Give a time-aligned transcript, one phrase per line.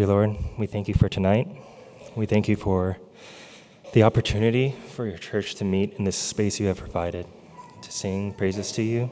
[0.00, 1.46] Dear Lord, we thank you for tonight.
[2.16, 2.96] We thank you for
[3.92, 7.26] the opportunity for your church to meet in this space you have provided,
[7.82, 9.10] to sing praises to you,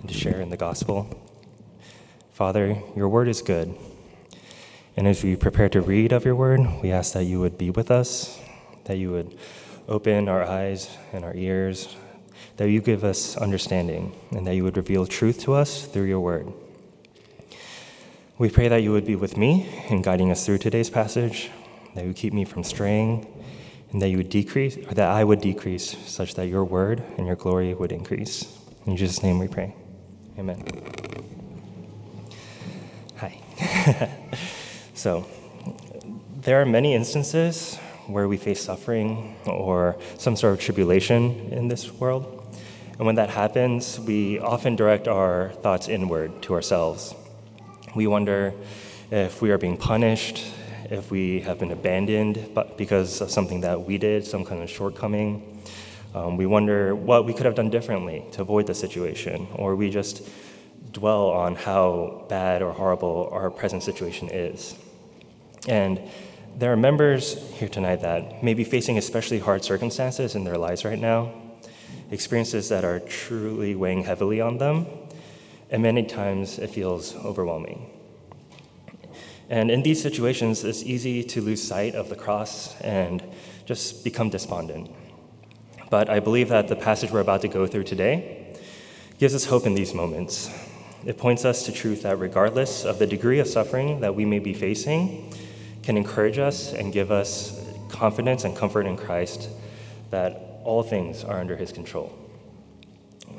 [0.00, 1.16] and to share in the gospel.
[2.32, 3.72] Father, your word is good.
[4.96, 7.70] And as we prepare to read of your word, we ask that you would be
[7.70, 8.36] with us,
[8.86, 9.38] that you would
[9.86, 11.94] open our eyes and our ears,
[12.56, 16.18] that you give us understanding, and that you would reveal truth to us through your
[16.18, 16.52] word.
[18.40, 21.50] We pray that you would be with me in guiding us through today's passage,
[21.94, 23.26] that you would keep me from straying,
[23.92, 27.26] and that you would decrease, or that I would decrease, such that your word and
[27.26, 28.58] your glory would increase.
[28.86, 29.74] In Jesus' name we pray.
[30.38, 30.64] Amen.
[33.16, 33.38] Hi.
[34.94, 35.26] so,
[36.40, 37.76] there are many instances
[38.06, 42.24] where we face suffering or some sort of tribulation in this world.
[42.96, 47.14] And when that happens, we often direct our thoughts inward to ourselves
[47.94, 48.54] we wonder
[49.10, 50.44] if we are being punished,
[50.90, 55.62] if we have been abandoned because of something that we did, some kind of shortcoming.
[56.14, 59.90] Um, we wonder what we could have done differently to avoid the situation, or we
[59.90, 60.28] just
[60.92, 64.74] dwell on how bad or horrible our present situation is.
[65.68, 66.00] And
[66.56, 70.84] there are members here tonight that may be facing especially hard circumstances in their lives
[70.84, 71.32] right now,
[72.10, 74.86] experiences that are truly weighing heavily on them,
[75.70, 77.90] and many times it feels overwhelming.
[79.48, 83.22] And in these situations, it's easy to lose sight of the cross and
[83.66, 84.90] just become despondent.
[85.90, 88.56] But I believe that the passage we're about to go through today
[89.18, 90.50] gives us hope in these moments.
[91.04, 94.38] It points us to truth that, regardless of the degree of suffering that we may
[94.38, 95.32] be facing,
[95.82, 99.48] can encourage us and give us confidence and comfort in Christ
[100.10, 102.19] that all things are under his control.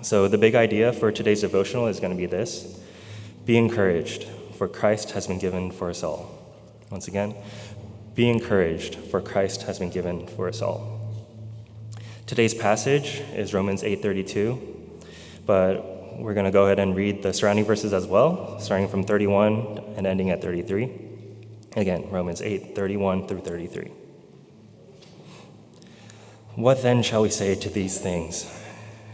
[0.03, 2.79] So, the big idea for today's devotional is going to be this
[3.45, 4.23] Be encouraged,
[4.57, 6.37] for Christ has been given for us all.
[6.89, 7.35] Once again,
[8.15, 10.99] be encouraged, for Christ has been given for us all.
[12.25, 14.59] Today's passage is Romans 8:32,
[15.45, 19.03] but we're going to go ahead and read the surrounding verses as well, starting from
[19.03, 20.89] 31 and ending at 33.
[21.75, 23.91] Again, Romans 8:31 through 33.
[26.55, 28.60] What then shall we say to these things?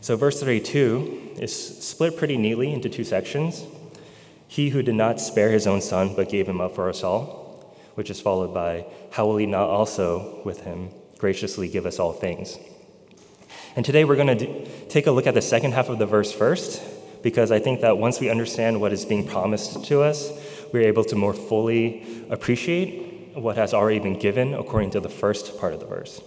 [0.00, 3.64] So, verse 32 is split pretty neatly into two sections.
[4.46, 7.74] He who did not spare his own son, but gave him up for us all,
[7.94, 12.12] which is followed by, How will he not also with him graciously give us all
[12.12, 12.58] things?
[13.74, 16.32] And today we're going to take a look at the second half of the verse
[16.32, 16.82] first,
[17.22, 20.30] because I think that once we understand what is being promised to us,
[20.72, 25.58] we're able to more fully appreciate what has already been given according to the first
[25.58, 26.20] part of the verse.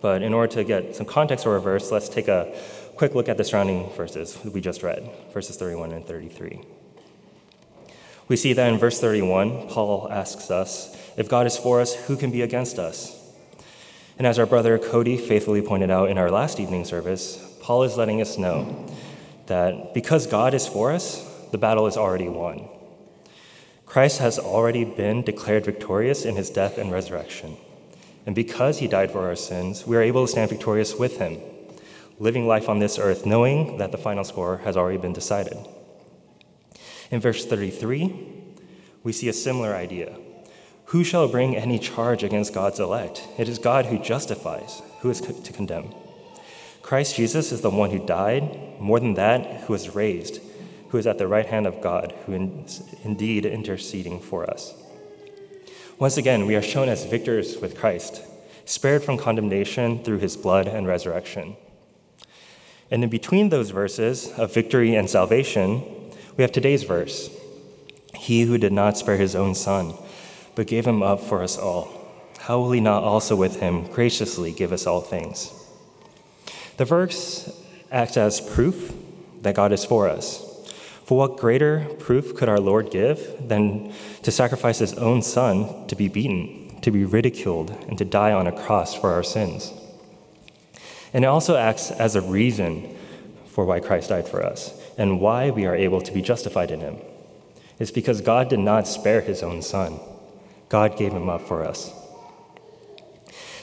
[0.00, 2.54] But in order to get some context for a verse, let's take a
[2.96, 6.60] quick look at the surrounding verses we just read, verses 31 and 33.
[8.28, 12.16] We see that in verse 31, Paul asks us, If God is for us, who
[12.16, 13.14] can be against us?
[14.18, 17.96] And as our brother Cody faithfully pointed out in our last evening service, Paul is
[17.96, 18.86] letting us know
[19.46, 22.68] that because God is for us, the battle is already won.
[23.86, 27.56] Christ has already been declared victorious in his death and resurrection.
[28.28, 31.40] And because he died for our sins, we are able to stand victorious with him,
[32.18, 35.56] living life on this earth, knowing that the final score has already been decided.
[37.10, 38.14] In verse 33,
[39.02, 40.14] we see a similar idea.
[40.92, 43.26] Who shall bring any charge against God's elect?
[43.38, 44.82] It is God who justifies.
[45.00, 45.94] Who is to condemn?
[46.82, 50.42] Christ Jesus is the one who died, more than that, who was raised,
[50.90, 54.74] who is at the right hand of God, who is indeed interceding for us.
[55.98, 58.22] Once again, we are shown as victors with Christ,
[58.64, 61.56] spared from condemnation through his blood and resurrection.
[62.90, 65.82] And in between those verses of victory and salvation,
[66.36, 67.30] we have today's verse
[68.14, 69.94] He who did not spare his own son,
[70.54, 71.88] but gave him up for us all,
[72.38, 75.52] how will he not also with him graciously give us all things?
[76.76, 77.60] The verse
[77.90, 78.94] acts as proof
[79.42, 80.47] that God is for us.
[81.08, 83.94] For what greater proof could our Lord give than
[84.24, 88.46] to sacrifice his own son to be beaten, to be ridiculed, and to die on
[88.46, 89.72] a cross for our sins?
[91.14, 92.94] And it also acts as a reason
[93.46, 96.80] for why Christ died for us and why we are able to be justified in
[96.80, 96.98] him.
[97.78, 99.98] It's because God did not spare his own son,
[100.68, 101.90] God gave him up for us.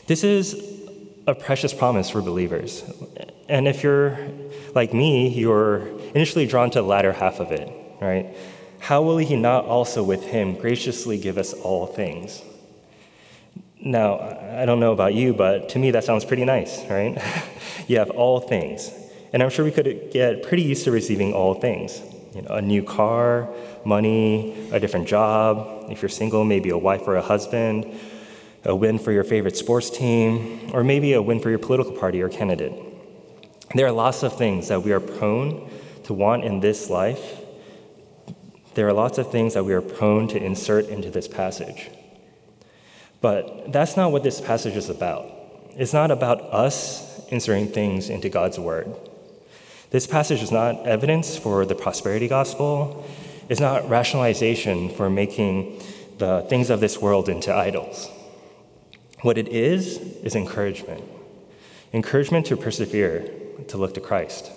[0.07, 0.59] This is
[1.27, 2.83] a precious promise for believers.
[3.47, 4.18] And if you're
[4.74, 7.71] like me, you're initially drawn to the latter half of it,
[8.01, 8.36] right?
[8.80, 12.42] How will he not also with him graciously give us all things?
[13.80, 14.19] Now,
[14.59, 17.21] I don't know about you, but to me that sounds pretty nice, right?
[17.88, 18.92] you have all things.
[19.31, 22.01] And I'm sure we could get pretty used to receiving all things.
[22.33, 23.50] You know, a new car,
[23.86, 25.92] money, a different job.
[25.92, 27.86] If you're single, maybe a wife or a husband,
[28.63, 32.21] a win for your favorite sports team, or maybe a win for your political party
[32.21, 32.94] or candidate.
[33.73, 35.69] There are lots of things that we are prone
[36.03, 37.39] to want in this life.
[38.75, 41.89] There are lots of things that we are prone to insert into this passage.
[43.21, 45.31] But that's not what this passage is about.
[45.77, 48.94] It's not about us inserting things into God's word.
[49.89, 53.06] This passage is not evidence for the prosperity gospel.
[53.50, 55.81] It's not rationalization for making
[56.18, 58.09] the things of this world into idols.
[59.21, 61.03] What it is, is encouragement
[61.94, 63.25] encouragement to persevere,
[63.68, 64.52] to look to Christ.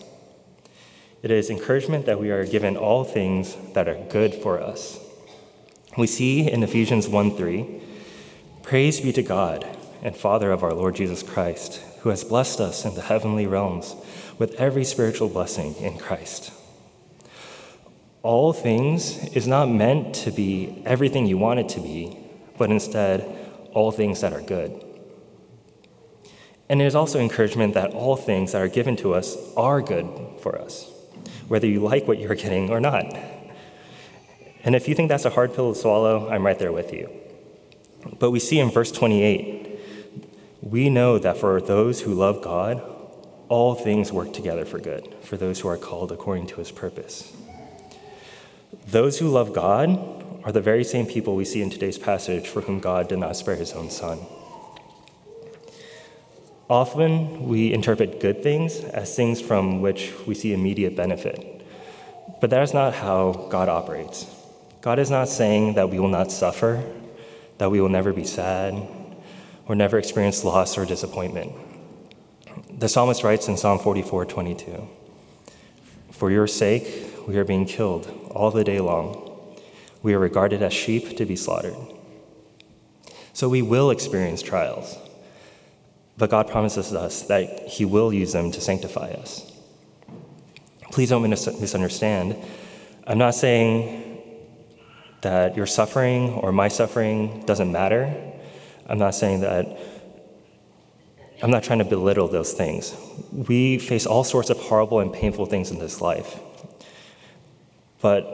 [1.22, 5.00] It is encouragement that we are given all things that are good for us.
[5.96, 7.82] We see in Ephesians 1 3,
[8.62, 9.66] Praise be to God
[10.02, 13.96] and Father of our Lord Jesus Christ, who has blessed us in the heavenly realms
[14.38, 16.52] with every spiritual blessing in Christ.
[18.22, 22.16] All things is not meant to be everything you want it to be,
[22.58, 23.24] but instead,
[23.72, 24.84] all things that are good.
[26.68, 30.06] And is also encouragement that all things that are given to us are good
[30.40, 30.90] for us,
[31.48, 33.06] whether you like what you're getting or not.
[34.64, 37.08] And if you think that's a hard pill to swallow, I'm right there with you.
[38.18, 39.68] But we see in verse 28
[40.60, 42.82] we know that for those who love God,
[43.48, 47.32] all things work together for good, for those who are called according to his purpose.
[48.86, 49.88] Those who love God
[50.44, 53.36] are the very same people we see in today's passage for whom God did not
[53.36, 54.18] spare his own son.
[56.70, 61.64] Often we interpret good things as things from which we see immediate benefit.
[62.40, 64.26] But that is not how God operates.
[64.82, 66.84] God is not saying that we will not suffer,
[67.56, 68.86] that we will never be sad,
[69.66, 71.52] or never experience loss or disappointment.
[72.70, 74.88] The psalmist writes in Psalm 44 22,
[76.12, 76.86] For your sake,
[77.26, 79.24] we are being killed all the day long.
[80.02, 81.76] We are regarded as sheep to be slaughtered.
[83.32, 84.96] So we will experience trials,
[86.18, 89.50] but God promises us that He will use them to sanctify us.
[90.90, 92.36] Please don't misunderstand.
[93.06, 94.04] I'm not saying
[95.22, 98.12] that your suffering or my suffering doesn't matter.
[98.86, 99.78] I'm not saying that
[101.40, 102.96] I'm not trying to belittle those things.
[103.30, 106.40] We face all sorts of horrible and painful things in this life.
[108.00, 108.24] But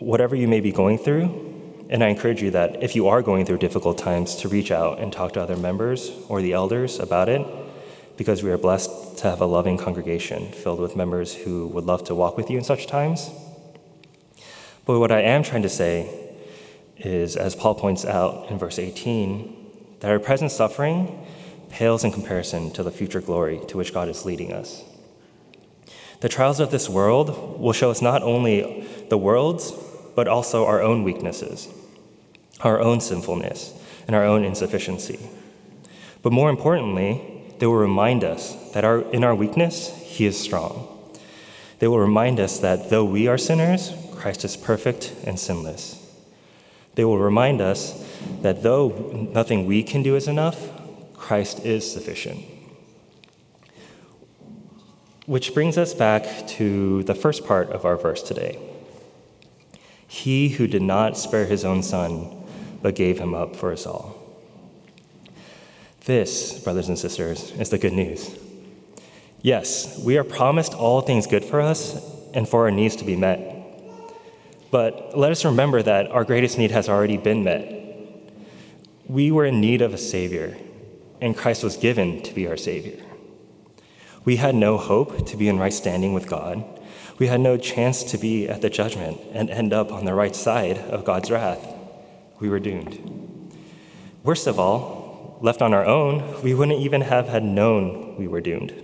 [0.00, 1.49] whatever you may be going through,
[1.90, 5.00] and I encourage you that if you are going through difficult times, to reach out
[5.00, 7.44] and talk to other members or the elders about it,
[8.16, 12.04] because we are blessed to have a loving congregation filled with members who would love
[12.04, 13.30] to walk with you in such times.
[14.86, 16.30] But what I am trying to say
[16.96, 21.26] is, as Paul points out in verse 18, that our present suffering
[21.70, 24.84] pales in comparison to the future glory to which God is leading us.
[26.20, 29.72] The trials of this world will show us not only the world's,
[30.14, 31.68] but also our own weaknesses,
[32.62, 33.74] our own sinfulness,
[34.06, 35.18] and our own insufficiency.
[36.22, 40.86] But more importantly, they will remind us that our, in our weakness, He is strong.
[41.78, 45.96] They will remind us that though we are sinners, Christ is perfect and sinless.
[46.94, 48.06] They will remind us
[48.42, 50.70] that though nothing we can do is enough,
[51.16, 52.44] Christ is sufficient.
[55.26, 58.58] Which brings us back to the first part of our verse today.
[60.06, 62.39] He who did not spare his own son,
[62.82, 64.16] but gave him up for us all.
[66.04, 68.34] This, brothers and sisters, is the good news.
[69.42, 72.02] Yes, we are promised all things good for us
[72.34, 73.56] and for our needs to be met.
[74.70, 77.76] But let us remember that our greatest need has already been met.
[79.06, 80.56] We were in need of a Savior,
[81.20, 83.04] and Christ was given to be our Savior.
[84.24, 86.64] We had no hope to be in right standing with God.
[87.18, 90.36] We had no chance to be at the judgment and end up on the right
[90.36, 91.66] side of God's wrath.
[92.40, 92.98] We were doomed.
[94.24, 98.40] Worst of all, left on our own, we wouldn't even have had known we were
[98.40, 98.74] doomed.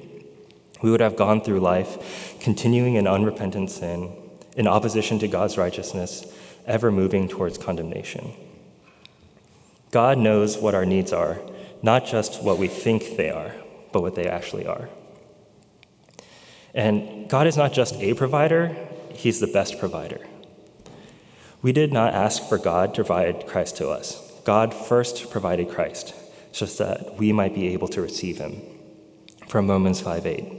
[0.83, 4.15] We would have gone through life continuing in unrepentant sin,
[4.57, 6.25] in opposition to God's righteousness,
[6.67, 8.33] ever moving towards condemnation.
[9.91, 11.41] God knows what our needs are,
[11.83, 13.55] not just what we think they are,
[13.93, 14.89] but what they actually are.
[16.75, 18.77] And God is not just a provider,
[19.13, 20.21] He's the best provider.
[21.63, 24.23] We did not ask for God to provide Christ to us.
[24.45, 26.15] God first provided Christ
[26.53, 28.63] just that we might be able to receive him.
[29.49, 30.53] From Romans 5 8.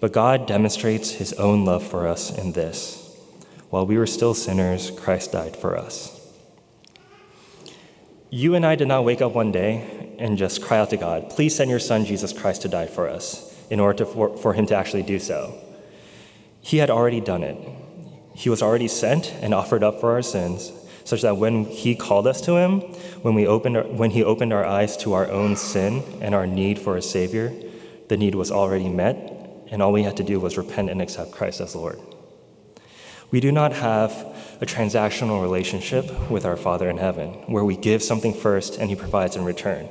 [0.00, 3.00] But God demonstrates his own love for us in this
[3.70, 6.16] while we were still sinners, Christ died for us.
[8.28, 11.30] You and I did not wake up one day and just cry out to God,
[11.30, 14.54] please send your son Jesus Christ to die for us, in order to, for, for
[14.54, 15.56] him to actually do so.
[16.60, 17.56] He had already done it.
[18.34, 20.72] He was already sent and offered up for our sins,
[21.04, 22.80] such that when he called us to him,
[23.22, 26.46] when, we opened our, when he opened our eyes to our own sin and our
[26.46, 27.52] need for a Savior,
[28.08, 29.16] the need was already met,
[29.70, 31.98] and all we had to do was repent and accept Christ as Lord.
[33.30, 34.10] We do not have
[34.60, 38.96] a transactional relationship with our Father in heaven, where we give something first and He
[38.96, 39.88] provides in return.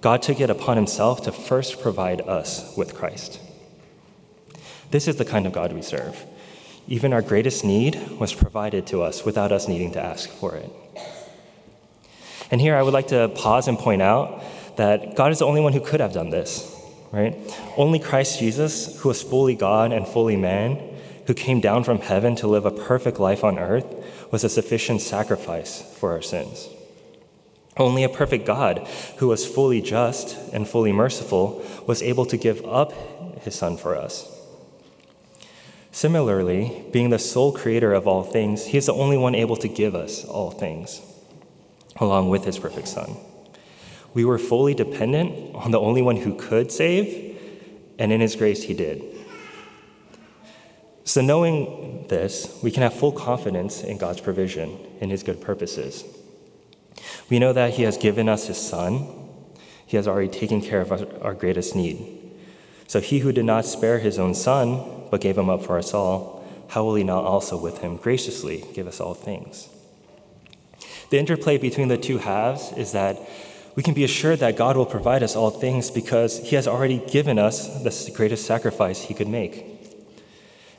[0.00, 3.40] God took it upon Himself to first provide us with Christ.
[4.90, 6.24] This is the kind of God we serve.
[6.88, 10.70] Even our greatest need was provided to us without us needing to ask for it.
[12.50, 14.42] And here I would like to pause and point out
[14.76, 16.74] that God is the only one who could have done this,
[17.12, 17.36] right?
[17.76, 20.82] Only Christ Jesus, who was fully God and fully man,
[21.26, 23.84] who came down from heaven to live a perfect life on earth,
[24.32, 26.68] was a sufficient sacrifice for our sins.
[27.76, 32.64] Only a perfect God, who was fully just and fully merciful, was able to give
[32.64, 32.92] up
[33.42, 34.37] his Son for us.
[35.90, 39.68] Similarly, being the sole creator of all things, he is the only one able to
[39.68, 41.00] give us all things,
[41.96, 43.16] along with his perfect Son.
[44.14, 47.36] We were fully dependent on the only one who could save,
[47.98, 49.18] and in his grace, he did.
[51.08, 56.04] So, knowing this, we can have full confidence in God's provision and His good purposes.
[57.30, 59.08] We know that He has given us His Son,
[59.86, 62.36] He has already taken care of our, greatest need.
[62.88, 65.94] So, He who did not spare His own Son, but gave Him up for us
[65.94, 69.68] all, how will He not also with Him graciously give us all things?
[71.10, 73.18] The interplay between the two halves is that
[73.74, 76.98] we can be assured that God will provide us all things because He has already
[76.98, 79.64] given us the greatest sacrifice He could make.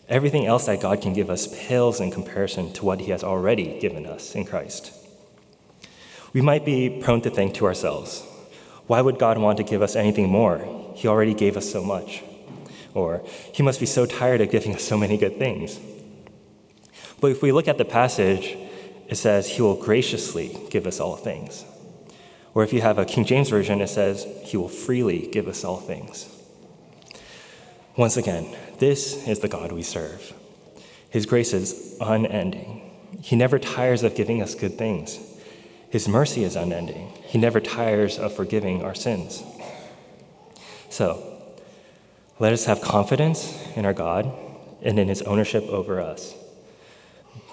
[0.08, 3.80] Everything else that God can give us pales in comparison to what He has already
[3.80, 4.92] given us in Christ.
[6.34, 8.24] We might be prone to think to ourselves,
[8.86, 10.94] why would God want to give us anything more?
[10.96, 12.24] He already gave us so much.
[12.94, 13.22] Or,
[13.54, 15.80] He must be so tired of giving us so many good things.
[17.22, 18.58] But if we look at the passage,
[19.08, 21.66] it says, He will graciously give us all things.
[22.54, 25.64] Or if you have a King James Version, it says, He will freely give us
[25.64, 26.28] all things.
[27.96, 30.34] Once again, this is the God we serve.
[31.10, 32.90] His grace is unending.
[33.22, 35.20] He never tires of giving us good things.
[35.90, 37.12] His mercy is unending.
[37.26, 39.44] He never tires of forgiving our sins.
[40.90, 41.29] So,
[42.40, 44.32] let us have confidence in our God
[44.82, 46.36] and in his ownership over us.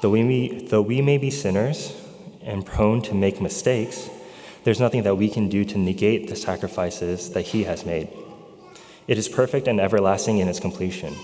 [0.01, 2.01] Though we, may, though we may be sinners
[2.43, 4.09] and prone to make mistakes,
[4.63, 8.09] there's nothing that we can do to negate the sacrifices that he has made.
[9.09, 11.15] It is perfect and everlasting in its completion.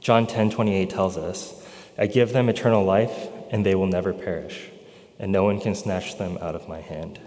[0.00, 1.66] John 10 28 tells us,
[1.96, 4.70] I give them eternal life, and they will never perish,
[5.18, 7.18] and no one can snatch them out of my hand.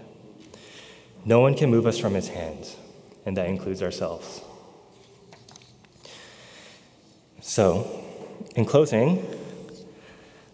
[1.24, 2.76] No one can move us from his hands,
[3.26, 4.42] and that includes ourselves.
[7.42, 8.04] So,
[8.54, 9.26] in closing,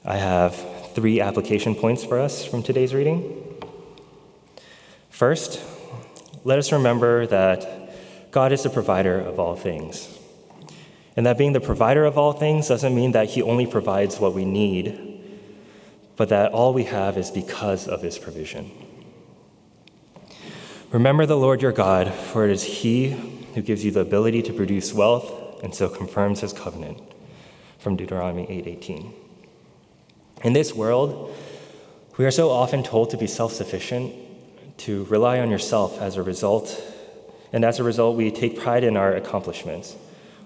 [0.04, 0.54] I have
[0.94, 3.60] three application points for us from today's reading.
[5.10, 5.60] First,
[6.44, 10.16] let us remember that God is the provider of all things.
[11.16, 14.32] And that being the provider of all things doesn't mean that He only provides what
[14.32, 15.20] we need,
[16.16, 18.70] but that all we have is because of His provision.
[20.92, 23.10] Remember the Lord your God, for it is He
[23.54, 27.00] who gives you the ability to produce wealth and so confirms His covenant.
[27.78, 29.12] From Deuteronomy 8:18.
[30.42, 31.34] In this world,
[32.16, 34.14] we are so often told to be self-sufficient,
[34.78, 36.82] to rely on yourself as a result
[37.52, 39.96] and as a result, we take pride in our accomplishments,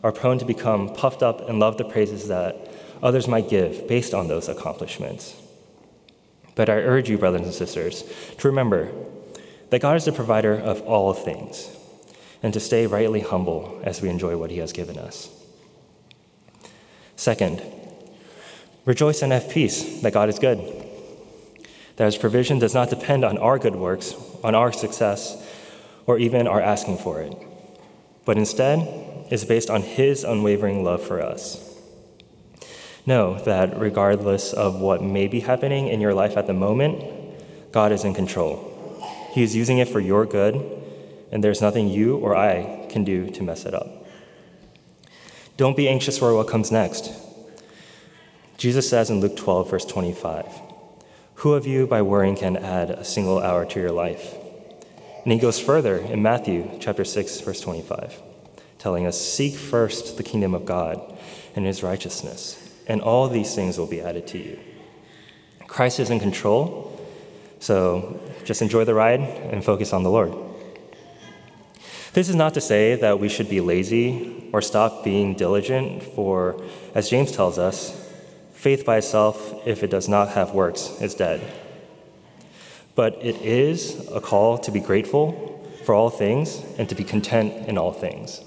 [0.03, 2.71] are prone to become puffed up and love the praises that
[3.03, 5.35] others might give based on those accomplishments.
[6.55, 8.05] But I urge you, brothers and sisters,
[8.39, 8.93] to remember
[9.71, 11.77] that God is the provider of all things,
[12.43, 15.29] and to stay rightly humble as we enjoy what He has given us.
[17.17, 17.63] Second,
[18.85, 20.59] rejoice and have peace that God is good,
[21.97, 25.47] that His provision does not depend on our good works, on our success,
[26.07, 27.35] or even our asking for it,
[28.25, 31.67] but instead is based on His unwavering love for us.
[33.07, 37.03] Know that regardless of what may be happening in your life at the moment,
[37.73, 38.67] God is in control.
[39.33, 40.80] He is using it for your good,
[41.31, 44.07] and there's nothing you or I can do to mess it up.
[45.57, 47.13] Don't be anxious for what comes next.
[48.57, 50.47] Jesus says in Luke 12, verse 25,
[51.37, 54.35] Who of you by worrying can add a single hour to your life?
[55.23, 58.21] And he goes further in Matthew chapter 6 verse 25,
[58.79, 61.01] telling us seek first the kingdom of God
[61.55, 64.59] and his righteousness, and all these things will be added to you.
[65.67, 66.99] Christ is in control,
[67.61, 70.50] so just enjoy the ride and focus on the Lord.
[72.13, 76.61] This is not to say that we should be lazy or stop being diligent, for,
[76.93, 77.97] as James tells us,
[78.53, 81.41] faith by itself, if it does not have works, is dead.
[82.97, 87.69] But it is a call to be grateful for all things and to be content
[87.69, 88.41] in all things.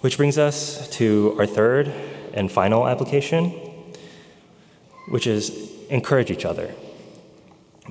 [0.00, 1.92] Which brings us to our third
[2.32, 3.50] and final application,
[5.10, 6.74] which is encourage each other.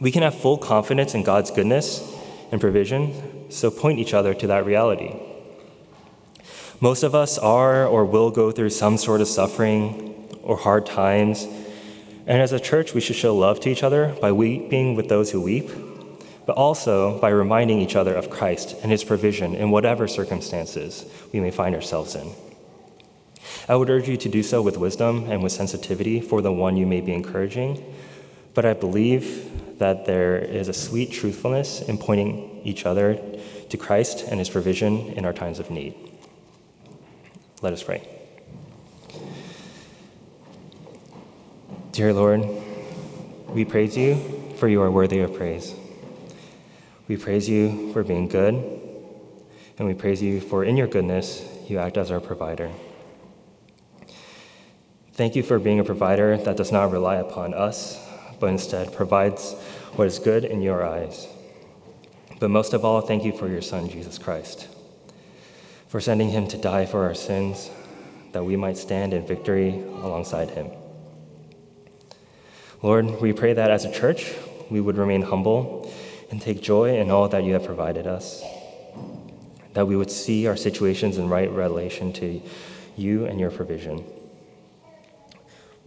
[0.01, 2.15] We can have full confidence in God's goodness
[2.51, 5.15] and provision, so point each other to that reality.
[6.81, 11.45] Most of us are or will go through some sort of suffering or hard times,
[12.25, 15.31] and as a church, we should show love to each other by weeping with those
[15.31, 15.69] who weep,
[16.45, 21.39] but also by reminding each other of Christ and his provision in whatever circumstances we
[21.39, 22.31] may find ourselves in.
[23.67, 26.77] I would urge you to do so with wisdom and with sensitivity for the one
[26.77, 27.83] you may be encouraging,
[28.53, 33.19] but I believe that there is a sweet truthfulness in pointing each other
[33.69, 35.95] to Christ and his provision in our times of need.
[37.61, 38.07] Let us pray.
[41.91, 42.45] Dear Lord,
[43.47, 45.73] we praise you for you are worthy of praise.
[47.07, 48.53] We praise you for being good,
[49.77, 52.69] and we praise you for in your goodness you act as our provider.
[55.13, 58.08] Thank you for being a provider that does not rely upon us
[58.39, 59.53] but instead provides
[59.95, 61.27] what is good in your eyes.
[62.39, 64.67] But most of all, thank you for your Son, Jesus Christ,
[65.87, 67.69] for sending him to die for our sins,
[68.31, 70.69] that we might stand in victory alongside him.
[72.81, 74.33] Lord, we pray that as a church,
[74.69, 75.91] we would remain humble
[76.31, 78.43] and take joy in all that you have provided us,
[79.73, 82.41] that we would see our situations in right relation to
[82.95, 84.05] you and your provision.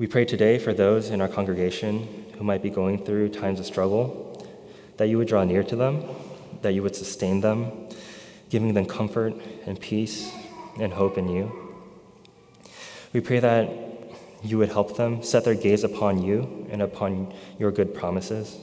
[0.03, 3.67] We pray today for those in our congregation who might be going through times of
[3.67, 4.45] struggle,
[4.97, 6.05] that you would draw near to them,
[6.63, 7.71] that you would sustain them,
[8.51, 9.33] giving them comfort
[9.65, 10.35] and peace
[10.81, 11.53] and hope in you.
[13.13, 13.71] We pray that
[14.43, 18.59] you would help them set their gaze upon you and upon your good promises.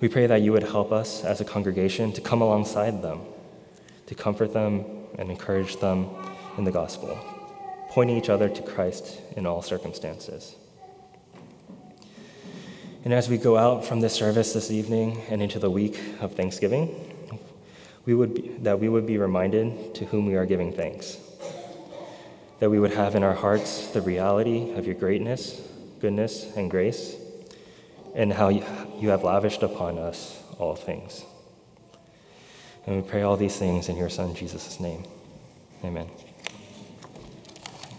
[0.00, 3.20] We pray that you would help us as a congregation to come alongside them,
[4.06, 4.86] to comfort them
[5.18, 6.08] and encourage them
[6.56, 7.39] in the gospel
[7.90, 10.54] pointing each other to Christ in all circumstances.
[13.04, 16.34] And as we go out from this service this evening and into the week of
[16.34, 16.94] Thanksgiving,
[18.04, 21.18] we would be, that we would be reminded to whom we are giving thanks.
[22.60, 25.60] That we would have in our hearts the reality of your greatness,
[26.00, 27.16] goodness, and grace,
[28.14, 28.64] and how you,
[28.98, 31.24] you have lavished upon us all things.
[32.86, 35.04] And we pray all these things in your Son, Jesus' name.
[35.84, 36.08] Amen.